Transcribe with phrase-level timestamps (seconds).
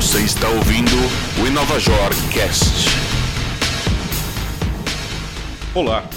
[0.00, 0.96] Você está ouvindo
[1.42, 2.88] o Inovajor Cast.
[5.74, 6.08] Olá,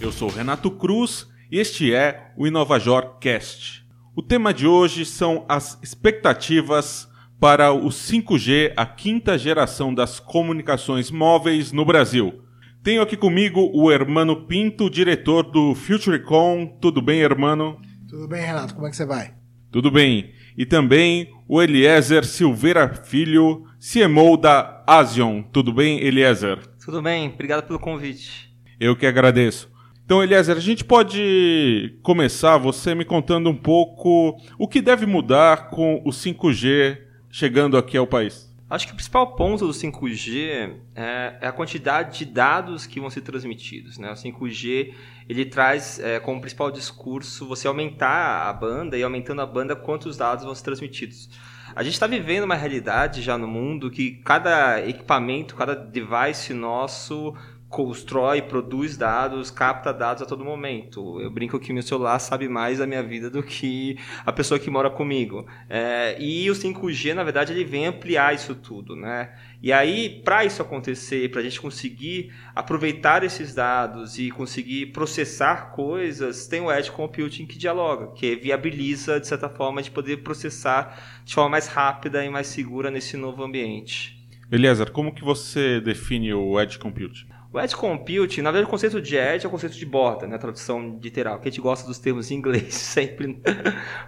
[0.00, 3.84] eu sou Renato Cruz e este é o Inovajor Cast.
[4.14, 7.08] O tema de hoje são as expectativas
[7.40, 12.44] para o 5G, a quinta geração das comunicações móveis no Brasil.
[12.80, 16.78] Tenho aqui comigo o Hermano Pinto, diretor do FutureCon.
[16.80, 17.80] Tudo bem, Hermano?
[18.08, 18.72] Tudo bem, Renato?
[18.72, 19.34] Como é que você vai?
[19.72, 20.32] Tudo bem.
[20.56, 25.42] E também o Eliezer Silveira Filho, CMO da Asion.
[25.42, 26.58] Tudo bem, Eliezer?
[26.84, 28.52] Tudo bem, obrigado pelo convite.
[28.78, 29.70] Eu que agradeço.
[30.04, 35.70] Então, Eliezer, a gente pode começar você me contando um pouco o que deve mudar
[35.70, 36.98] com o 5G
[37.30, 38.51] chegando aqui ao país?
[38.72, 43.10] Acho que o principal ponto do 5G é, é, a quantidade de dados que vão
[43.10, 43.98] ser transmitidos.
[43.98, 44.10] Né?
[44.10, 44.94] O 5G
[45.28, 50.16] ele traz é, como principal discurso você aumentar a banda e aumentando a banda quantos
[50.16, 51.28] dados vão ser transmitidos.
[51.76, 57.34] A gente está vivendo uma realidade já no mundo que cada equipamento, cada device nosso
[57.72, 61.18] constrói, produz dados, capta dados a todo momento.
[61.18, 64.68] Eu brinco que meu celular sabe mais da minha vida do que a pessoa que
[64.68, 65.46] mora comigo.
[65.70, 69.34] É, e o 5G, na verdade, ele vem ampliar isso tudo, né?
[69.62, 75.72] E aí, para isso acontecer, para a gente conseguir aproveitar esses dados e conseguir processar
[75.72, 81.22] coisas, tem o Edge Computing que dialoga, que viabiliza, de certa forma, de poder processar
[81.24, 84.20] de forma mais rápida e mais segura nesse novo ambiente.
[84.50, 87.32] Eliezer, como que você define o Edge Computing?
[87.52, 90.36] O Edge Compute, na verdade, o conceito de Edge é o conceito de borda, né?
[90.36, 93.42] A tradução literal, que a gente gosta dos termos em inglês sempre.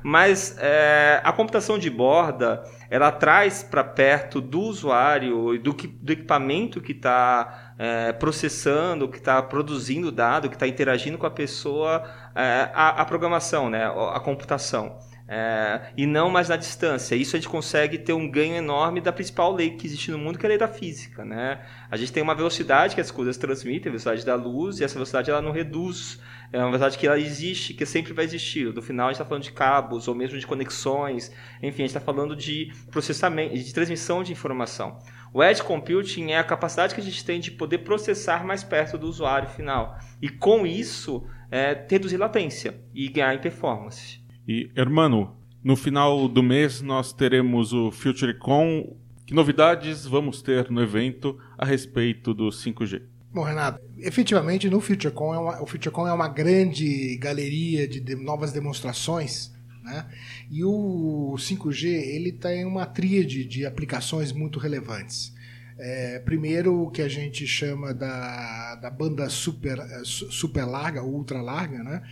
[0.03, 6.81] Mas é, a computação de borda, ela traz para perto do usuário, do, do equipamento
[6.81, 12.03] que está é, processando, que está produzindo dado, que está interagindo com a pessoa,
[12.34, 13.84] é, a, a programação, né?
[13.84, 14.98] a computação.
[15.27, 17.14] É, e não mais na distância.
[17.14, 20.39] Isso a gente consegue ter um ganho enorme da principal lei que existe no mundo,
[20.39, 21.25] que é a lei da física.
[21.25, 21.64] Né?
[21.91, 24.95] A gente tem uma velocidade que as coisas transmitem, a velocidade da luz, e essa
[24.95, 26.20] velocidade ela não reduz.
[26.52, 28.73] É uma velocidade que ela existe, que sempre vai existir.
[28.73, 31.33] No final a gente está falando de cabos, ou mesmo de conexões.
[31.63, 34.98] Enfim, a gente está falando de processamento, de transmissão de informação.
[35.33, 38.98] O Edge Computing é a capacidade que a gente tem de poder processar mais perto
[38.98, 39.98] do usuário final.
[40.23, 44.23] E com isso, é, reduzir latência e ganhar em performance.
[44.47, 48.97] E, hermano, no final do mês nós teremos o FutureCon.
[49.27, 53.03] Que novidades vamos ter no evento a respeito do 5G?
[53.33, 58.53] Bom, Renato, efetivamente no FutureCon, é o FutureCon é uma grande galeria de, de novas
[58.53, 59.51] demonstrações,
[59.83, 60.07] né?
[60.51, 65.35] E o 5G ele tem uma tríade de aplicações muito relevantes.
[65.77, 71.40] É, primeiro, o que a gente chama da, da banda super, é, super larga, ultra
[71.42, 72.02] larga, né?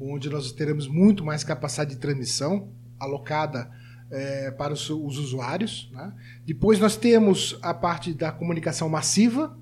[0.00, 2.68] onde nós teremos muito mais capacidade de transmissão
[2.98, 3.70] alocada
[4.10, 5.88] é, para os, os usuários.
[5.92, 6.12] Né?
[6.44, 9.56] Depois, nós temos a parte da comunicação massiva,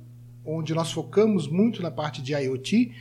[0.44, 2.92] onde nós focamos muito na parte de IoT,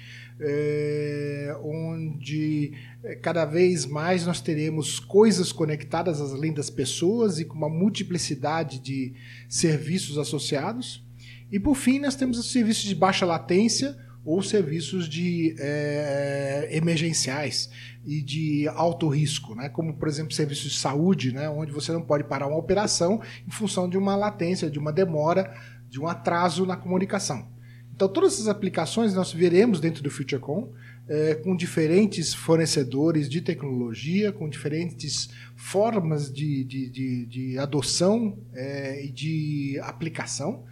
[0.42, 2.74] é, onde
[3.22, 9.14] cada vez mais nós teremos coisas conectadas além das pessoas e com uma multiplicidade de
[9.48, 11.06] serviços associados.
[11.52, 17.70] E por fim, nós temos os serviços de baixa latência ou serviços de é, emergenciais
[18.06, 19.70] e de alto risco, né?
[19.70, 21.50] como por exemplo serviços de saúde, né?
[21.50, 25.54] onde você não pode parar uma operação em função de uma latência, de uma demora,
[25.90, 27.48] de um atraso na comunicação.
[27.96, 30.72] Então, todas essas aplicações nós veremos dentro do FutureCon,
[31.09, 39.03] é, com diferentes fornecedores de tecnologia, com diferentes formas de, de, de, de adoção é,
[39.03, 40.64] e de aplicação.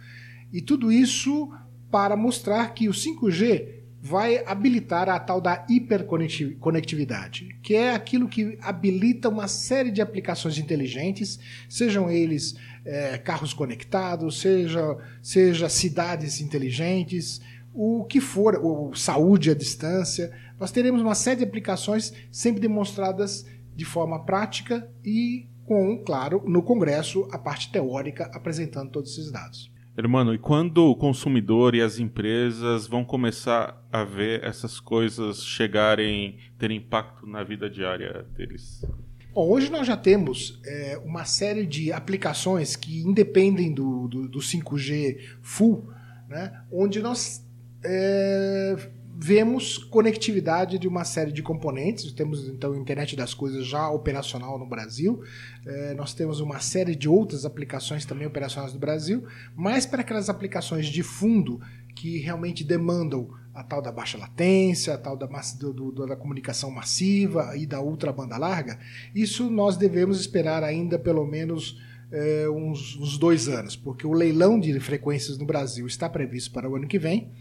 [0.52, 1.52] E tudo isso
[1.90, 8.56] para mostrar que o 5G vai habilitar a tal da hiperconectividade, que é aquilo que
[8.62, 12.54] habilita uma série de aplicações inteligentes, sejam eles
[12.84, 17.40] é, carros conectados, seja, seja cidades inteligentes,
[17.80, 23.46] o que for, ou saúde à distância, nós teremos uma série de aplicações sempre demonstradas
[23.72, 29.70] de forma prática e com, claro, no Congresso, a parte teórica apresentando todos esses dados.
[29.96, 36.36] Hermano, e quando o consumidor e as empresas vão começar a ver essas coisas chegarem,
[36.58, 38.84] ter impacto na vida diária deles?
[39.32, 44.38] Bom, hoje nós já temos é, uma série de aplicações que independem do, do, do
[44.40, 45.88] 5G full,
[46.28, 47.46] né, onde nós
[47.84, 48.76] é,
[49.20, 52.12] vemos conectividade de uma série de componentes.
[52.12, 55.22] Temos então a internet das coisas já operacional no Brasil.
[55.66, 59.24] É, nós temos uma série de outras aplicações também operacionais no Brasil,
[59.56, 61.60] mas para aquelas aplicações de fundo
[61.96, 65.26] que realmente demandam a tal da baixa latência, a tal da,
[65.58, 68.78] do, do, da comunicação massiva e da ultra banda larga,
[69.12, 71.76] isso nós devemos esperar ainda pelo menos
[72.12, 76.70] é, uns, uns, dois anos, porque o leilão de frequências no Brasil está previsto para
[76.70, 77.32] o ano que vem,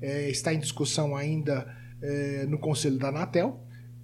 [0.00, 1.66] é, está em discussão ainda
[2.02, 3.60] é, no Conselho da Anatel,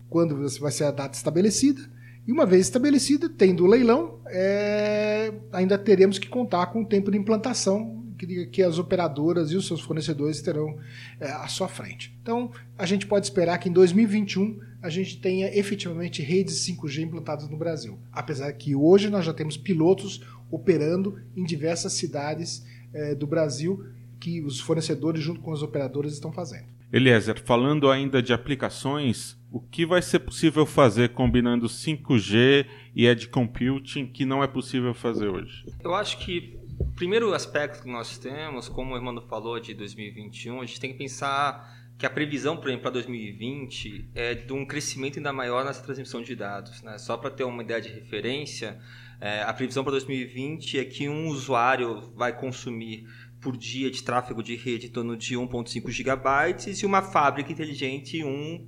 [0.08, 1.80] quando vai ser a data estabelecida.
[2.26, 7.10] E uma vez estabelecida, tendo o leilão, é, ainda teremos que contar com o tempo
[7.10, 10.78] de implantação que, que as operadoras e os seus fornecedores terão
[11.20, 12.16] é, à sua frente.
[12.22, 17.48] Então, a gente pode esperar que em 2021 a gente tenha efetivamente redes 5G implantadas
[17.48, 17.98] no Brasil.
[18.12, 23.84] Apesar que hoje nós já temos pilotos operando em diversas cidades é, do Brasil
[24.20, 26.66] que os fornecedores, junto com os operadores, estão fazendo.
[26.92, 33.28] Eliezer, falando ainda de aplicações, o que vai ser possível fazer combinando 5G e Edge
[33.28, 35.64] Computing que não é possível fazer hoje?
[35.82, 40.60] Eu acho que o primeiro aspecto que nós temos, como o Irmão falou de 2021,
[40.60, 44.66] a gente tem que pensar que a previsão, por exemplo, para 2020 é de um
[44.66, 46.82] crescimento ainda maior nessa transmissão de dados.
[46.82, 46.98] Né?
[46.98, 48.78] Só para ter uma ideia de referência,
[49.18, 53.08] é, a previsão para 2020 é que um usuário vai consumir
[53.46, 58.24] por dia de tráfego de rede em torno de 1.5 gigabytes e uma fábrica inteligente
[58.24, 58.66] um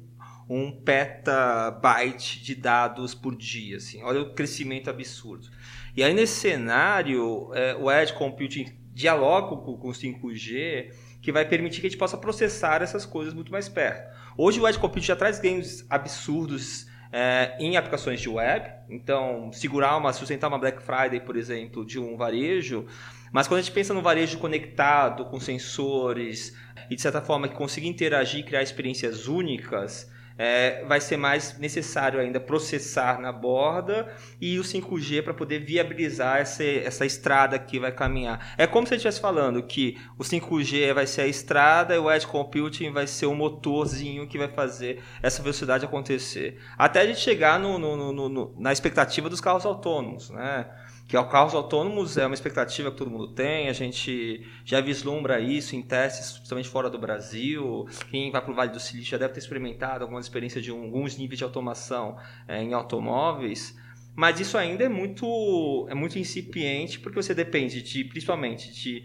[0.48, 3.78] um petabyte de dados por dia.
[3.78, 4.02] Assim.
[4.04, 5.48] Olha o crescimento absurdo.
[5.96, 11.80] E aí, nesse cenário, é, o Edge Computing dialoga com, o 5G, que vai permitir
[11.80, 14.16] que a gente possa processar essas coisas muito mais perto.
[14.38, 18.70] Hoje, o Edge Computing já traz ganhos absurdos é, em aplicações de web.
[18.88, 22.86] Então, segurar uma, sustentar uma Black Friday, por exemplo, de um varejo
[23.32, 26.56] mas quando a gente pensa no varejo conectado, com sensores,
[26.90, 31.58] e de certa forma que consiga interagir e criar experiências únicas, é, vai ser mais
[31.58, 37.80] necessário ainda processar na borda e o 5G para poder viabilizar essa, essa estrada que
[37.80, 38.54] vai caminhar.
[38.56, 42.10] É como se eu estivesse falando que o 5G vai ser a estrada e o
[42.10, 46.60] Edge Computing vai ser o motorzinho que vai fazer essa velocidade acontecer.
[46.78, 50.66] Até a gente chegar no, no, no, na expectativa dos carros autônomos, né?
[51.08, 54.78] Que é o carros autônomos é uma expectativa que todo mundo tem, a gente já
[54.78, 57.88] vislumbra isso em testes, principalmente fora do Brasil.
[58.10, 60.84] Quem vai para o Vale do Silício já deve ter experimentado alguma experiência de um,
[60.84, 63.74] alguns níveis de automação é, em automóveis.
[64.14, 69.02] Mas isso ainda é muito, é muito incipiente, porque você depende de, principalmente, de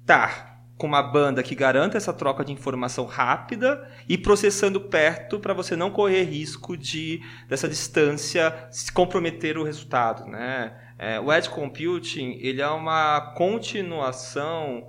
[0.00, 5.52] estar com uma banda que garanta essa troca de informação rápida e processando perto para
[5.52, 10.87] você não correr risco de dessa distância se comprometer o resultado, né?
[10.98, 14.88] É, o Edge Computing ele é uma continuação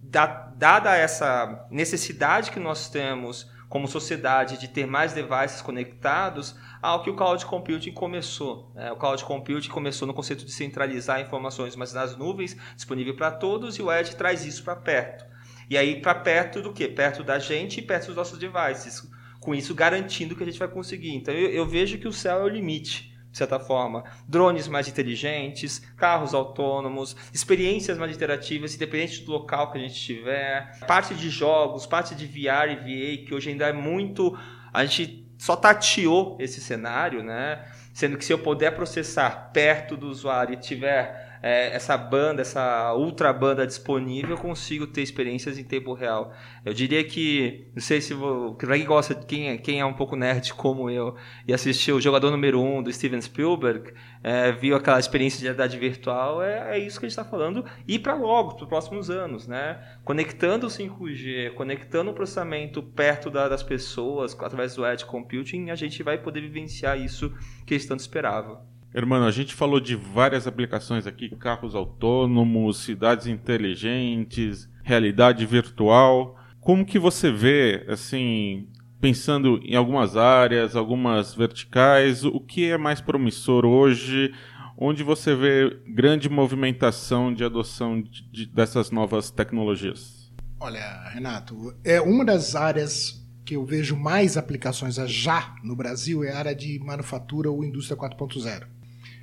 [0.00, 7.02] da, dada essa necessidade que nós temos como sociedade de ter mais devices conectados ao
[7.02, 8.72] que o Cloud Computing começou.
[8.76, 13.32] É, o Cloud Computing começou no conceito de centralizar informações mas nas nuvens, disponível para
[13.32, 15.26] todos, e o Edge traz isso para perto.
[15.68, 16.88] E aí para perto do que?
[16.88, 19.06] Perto da gente e perto dos nossos devices.
[19.40, 21.14] Com isso garantindo que a gente vai conseguir.
[21.14, 24.02] Então eu, eu vejo que o céu é o limite de certa forma.
[24.26, 30.76] Drones mais inteligentes, carros autônomos, experiências mais interativas, independente do local que a gente estiver.
[30.86, 34.36] Parte de jogos, parte de VR e VA, que hoje ainda é muito.
[34.72, 37.64] A gente só tateou esse cenário, né?
[37.94, 42.94] Sendo que se eu puder processar perto do usuário e tiver é, essa banda, essa
[42.94, 46.32] ultra banda disponível, eu consigo ter experiências em tempo real.
[46.64, 50.16] Eu diria que, não sei se vou, quem gosta, quem é, quem é um pouco
[50.16, 53.92] nerd como eu e assistiu o jogador número 1 um do Steven Spielberg,
[54.22, 57.64] é, viu aquela experiência de realidade virtual, é, é isso que a gente está falando,
[57.86, 59.78] e para logo, para os próximos anos, né?
[60.04, 65.74] Conectando o 5G, conectando o processamento perto da, das pessoas, através do Edge Computing, a
[65.74, 67.32] gente vai poder vivenciar isso
[67.66, 68.77] que eles tanto esperavam.
[68.94, 76.36] Hermano, a gente falou de várias aplicações aqui: carros autônomos, cidades inteligentes, realidade virtual.
[76.60, 78.68] Como que você vê, assim,
[79.00, 84.32] pensando em algumas áreas, algumas verticais, o que é mais promissor hoje?
[84.76, 90.32] Onde você vê grande movimentação de adoção de, de, dessas novas tecnologias?
[90.60, 96.32] Olha, Renato, é uma das áreas que eu vejo mais aplicações já no Brasil é
[96.32, 98.77] a área de manufatura ou indústria 4.0.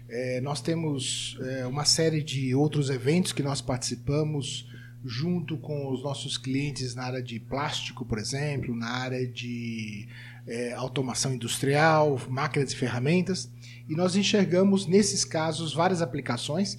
[0.07, 4.69] É, nós temos é, uma série de outros eventos que nós participamos
[5.03, 10.07] junto com os nossos clientes na área de plástico, por exemplo, na área de
[10.47, 13.51] é, automação industrial, máquinas e ferramentas,
[13.87, 16.77] e nós enxergamos nesses casos várias aplicações,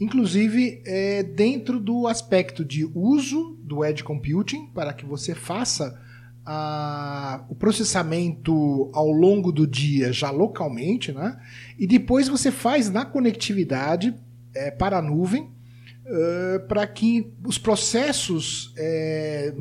[0.00, 6.00] inclusive é, dentro do aspecto de uso do edge computing para que você faça
[6.50, 11.38] a, o processamento ao longo do dia já localmente, né?
[11.78, 14.14] E depois você faz na conectividade
[14.54, 19.52] é, para a nuvem uh, para que os processos é,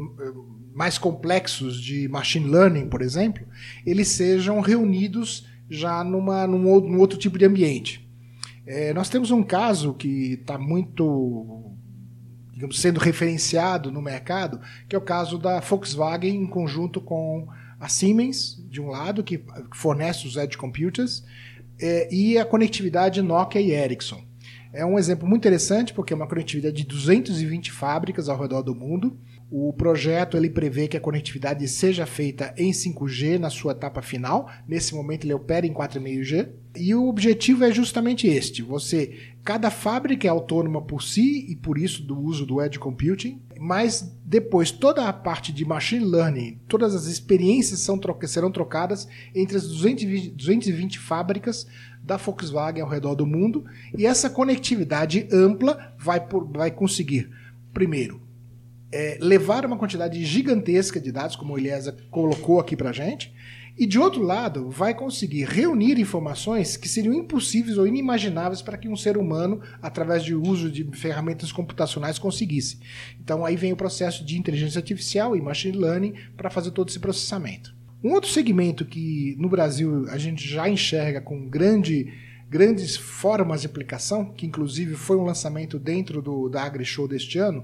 [0.74, 3.46] mais complexos de machine learning, por exemplo,
[3.86, 8.10] eles sejam reunidos já numa, num, num outro tipo de ambiente.
[8.66, 11.76] É, nós temos um caso que está muito
[12.58, 14.60] digamos, sendo referenciado no mercado,
[14.90, 17.48] que é o caso da Volkswagen em conjunto com
[17.80, 19.46] a Siemens, de um lado, que
[19.76, 21.24] fornece os Edge Computers,
[21.80, 24.26] é, e a conectividade Nokia e Ericsson.
[24.74, 28.74] É um exemplo muito interessante porque é uma conectividade de 220 fábricas ao redor do
[28.74, 29.16] mundo.
[29.50, 34.52] O projeto ele prevê que a conectividade seja feita em 5G na sua etapa final.
[34.68, 36.50] Nesse momento ele opera em 4,5G.
[36.76, 41.78] E o objetivo é justamente este: você, cada fábrica é autônoma por si e por
[41.78, 46.94] isso do uso do edge computing, mas depois toda a parte de machine learning, todas
[46.94, 51.66] as experiências são serão trocadas entre as 220, 220 fábricas
[52.04, 53.66] da Volkswagen ao redor do mundo
[53.98, 57.30] e essa conectividade ampla vai, por, vai conseguir,
[57.74, 58.27] primeiro,
[58.92, 63.34] é, levar uma quantidade gigantesca de dados, como o Eliezer colocou aqui para gente,
[63.78, 68.90] e de outro lado, vai conseguir reunir informações que seriam impossíveis ou inimagináveis para que
[68.90, 72.80] um ser humano, através de uso de ferramentas computacionais, conseguisse.
[73.22, 77.00] Então aí vem o processo de inteligência artificial e machine learning para fazer todo esse
[77.00, 77.76] processamento.
[78.04, 82.12] Um outro segmento que no Brasil a gente já enxerga com grande,
[82.50, 87.64] grandes formas de aplicação, que inclusive foi um lançamento dentro do, da AgriShow deste ano,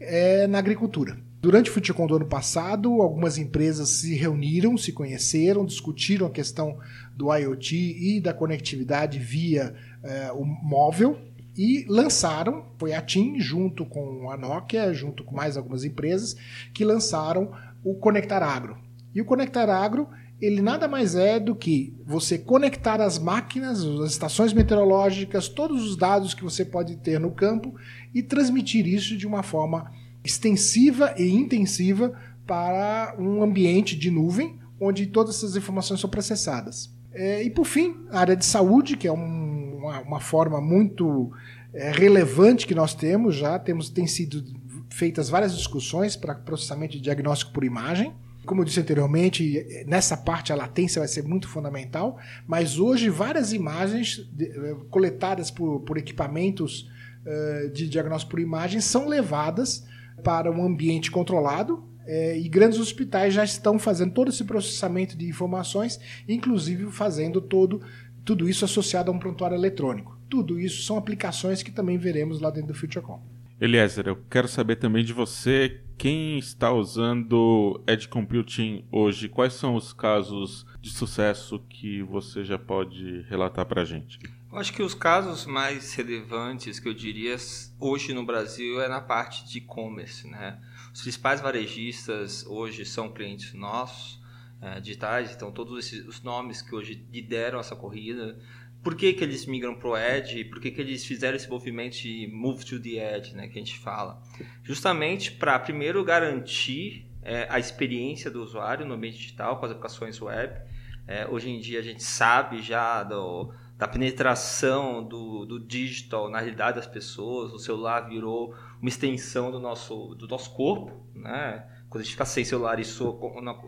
[0.00, 1.16] é na agricultura.
[1.40, 6.78] Durante o FutureCon do ano passado, algumas empresas se reuniram, se conheceram, discutiram a questão
[7.14, 11.18] do IoT e da conectividade via é, o móvel
[11.56, 16.36] e lançaram, foi a TIM junto com a Nokia, junto com mais algumas empresas,
[16.72, 17.52] que lançaram
[17.84, 18.76] o Conectar Agro.
[19.14, 20.08] E o Conectar Agro,
[20.40, 25.96] ele nada mais é do que você conectar as máquinas, as estações meteorológicas, todos os
[25.96, 27.74] dados que você pode ter no campo
[28.12, 29.90] e transmitir isso de uma forma
[30.24, 32.12] extensiva e intensiva
[32.46, 36.92] para um ambiente de nuvem onde todas essas informações são processadas.
[37.12, 41.32] É, e por fim, a área de saúde, que é um, uma, uma, forma muito
[41.72, 44.44] é, relevante que nós temos já, temos tem sido
[44.90, 48.12] feitas várias discussões para processamento de diagnóstico por imagem.
[48.44, 53.52] Como eu disse anteriormente, nessa parte a latência vai ser muito fundamental, mas hoje várias
[53.52, 56.88] imagens eh, coletadas por, por equipamentos
[57.24, 59.86] uh, de diagnóstico por imagem são levadas
[60.22, 65.26] para um ambiente controlado, é, e grandes hospitais já estão fazendo todo esse processamento de
[65.26, 65.98] informações,
[66.28, 67.80] inclusive fazendo todo,
[68.24, 70.18] tudo isso associado a um prontuário eletrônico.
[70.28, 73.33] Tudo isso são aplicações que também veremos lá dentro do FutureCom.
[73.64, 79.26] Eliezer, eu quero saber também de você quem está usando Edge Computing hoje.
[79.26, 84.18] Quais são os casos de sucesso que você já pode relatar para a gente?
[84.52, 87.36] Eu acho que os casos mais relevantes que eu diria
[87.80, 90.28] hoje no Brasil é na parte de e-commerce.
[90.28, 90.60] Né?
[90.92, 94.22] Os principais varejistas hoje são clientes nossos,
[94.60, 98.38] é, digitais, então todos esses, os nomes que hoje lideram essa corrida
[98.84, 100.44] por que, que eles migram para o Edge?
[100.44, 103.62] Por que, que eles fizeram esse movimento de move to the Edge, né, que a
[103.62, 104.22] gente fala?
[104.62, 110.20] Justamente para, primeiro, garantir é, a experiência do usuário no ambiente digital com as aplicações
[110.20, 110.60] web.
[111.06, 116.38] É, hoje em dia a gente sabe já do, da penetração do, do digital na
[116.38, 117.54] realidade das pessoas.
[117.54, 121.06] O celular virou uma extensão do nosso, do nosso corpo.
[121.14, 121.66] Né?
[121.88, 123.18] Quando a gente fica sem celular, isso,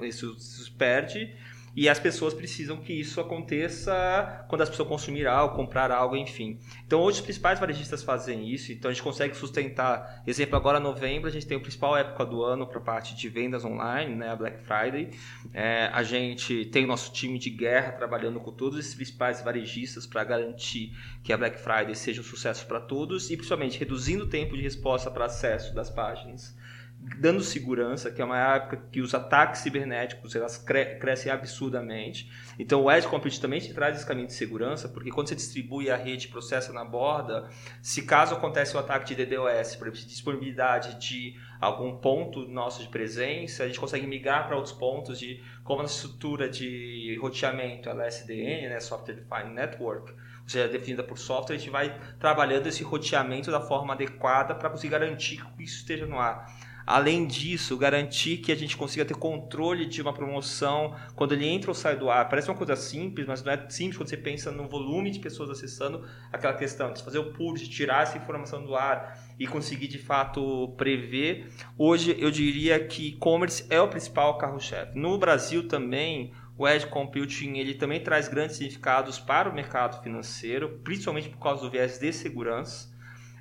[0.02, 1.34] isso se perde.
[1.76, 6.58] E as pessoas precisam que isso aconteça quando as pessoas consumirem algo, comprar algo, enfim.
[6.86, 10.22] Então hoje os principais varejistas fazem isso, então a gente consegue sustentar.
[10.26, 13.28] Exemplo, agora novembro a gente tem a principal época do ano para a parte de
[13.28, 15.10] vendas online, né, a Black Friday.
[15.52, 20.06] É, a gente tem o nosso time de guerra trabalhando com todos esses principais varejistas
[20.06, 24.28] para garantir que a Black Friday seja um sucesso para todos e principalmente reduzindo o
[24.28, 26.56] tempo de resposta para acesso das páginas
[26.98, 32.30] dando segurança, que é uma época que os ataques cibernéticos elas cre crescem absurdamente.
[32.58, 35.90] Então o Edge Computing também te traz esse caminho de segurança, porque quando você distribui
[35.90, 37.48] a rede processa na borda,
[37.82, 42.88] se caso acontece o ataque de DDoS, por exemplo, disponibilidade de algum ponto nosso de
[42.88, 48.04] presença, a gente consegue migrar para outros pontos de como a estrutura de roteamento, ela
[48.04, 52.66] é SDN, né, Software Defined Network, ou seja, definida por software, a gente vai trabalhando
[52.66, 56.46] esse roteamento da forma adequada para conseguir garantir que isso esteja no ar.
[56.86, 61.70] Além disso, garantir que a gente consiga ter controle de uma promoção quando ele entra
[61.70, 62.28] ou sai do ar.
[62.28, 65.50] Parece uma coisa simples, mas não é simples quando você pensa no volume de pessoas
[65.50, 66.92] acessando aquela questão.
[66.92, 71.48] De fazer o pull, de tirar essa informação do ar e conseguir de fato prever.
[71.76, 74.96] Hoje eu diria que e-commerce é o principal carro-chefe.
[74.96, 80.80] No Brasil também, o Edge Computing ele também traz grandes significados para o mercado financeiro,
[80.84, 82.95] principalmente por causa do viés de segurança.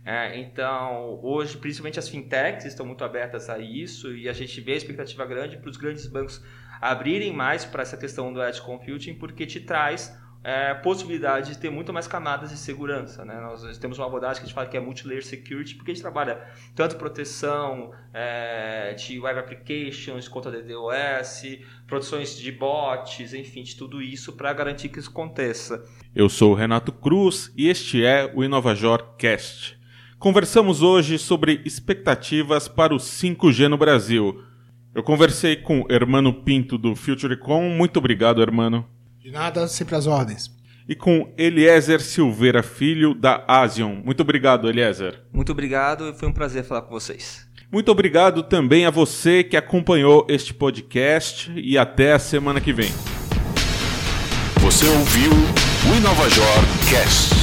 [0.06, 4.74] É, então, hoje, principalmente as fintechs estão muito abertas a isso e a gente vê
[4.74, 6.44] a expectativa grande para os grandes bancos
[6.80, 11.72] abrirem mais para essa questão do edge computing, porque te traz é, possibilidade de ter
[11.72, 13.26] muito mais camadas de segurança.
[13.26, 13.34] Né?
[13.42, 16.04] Nós temos uma abordagem que a gente fala que é multi-layer security, porque a gente
[16.04, 16.40] trabalha
[16.76, 21.42] tanto proteção é, de web applications contra DDoS,
[21.88, 25.84] produções de bots, enfim, de tudo isso para garantir que isso aconteça.
[26.16, 29.75] Eu sou o Renato Cruz e este é o InovaJor Cast.
[30.26, 34.42] Conversamos hoje sobre expectativas para o 5G no Brasil.
[34.96, 37.70] Eu conversei com Hermano Pinto do FutureCon.
[37.70, 38.90] Muito obrigado, Hermano.
[39.20, 40.50] De nada, sempre às ordens.
[40.90, 44.02] E com Eliezer Silveira Filho, da Asion.
[44.04, 45.22] Muito obrigado, Eliezer.
[45.32, 47.48] Muito obrigado e foi um prazer falar com vocês.
[47.72, 52.90] Muito obrigado também a você que acompanhou este podcast e até a semana que vem.
[54.60, 57.35] Você ouviu o InovaJor Cast.